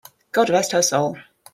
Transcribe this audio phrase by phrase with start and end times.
[0.31, 1.15] God rest her soul!